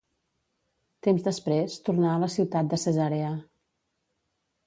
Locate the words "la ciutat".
2.25-2.71